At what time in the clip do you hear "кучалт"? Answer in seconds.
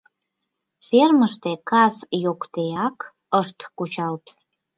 3.77-4.25